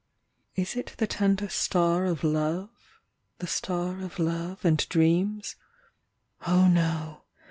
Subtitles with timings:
[0.55, 2.71] Is it the tender star of love?
[3.37, 5.57] The star of love and dreams?
[6.47, 7.21] Oh, no!